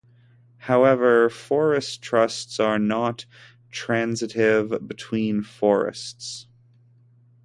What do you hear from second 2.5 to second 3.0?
are